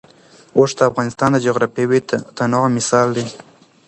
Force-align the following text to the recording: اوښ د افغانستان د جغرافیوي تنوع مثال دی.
اوښ 0.57 0.71
د 0.77 0.79
افغانستان 0.89 1.29
د 1.33 1.37
جغرافیوي 1.45 1.99
تنوع 2.37 2.67
مثال 2.77 3.07
دی. 3.15 3.27